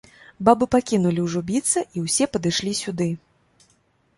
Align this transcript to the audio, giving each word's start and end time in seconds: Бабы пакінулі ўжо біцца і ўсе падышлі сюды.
Бабы 0.47 0.67
пакінулі 0.75 1.25
ўжо 1.25 1.41
біцца 1.49 1.79
і 1.99 2.07
ўсе 2.07 2.29
падышлі 2.37 2.73
сюды. 2.81 3.09